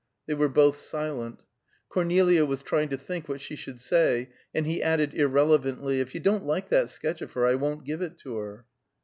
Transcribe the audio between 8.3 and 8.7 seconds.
her."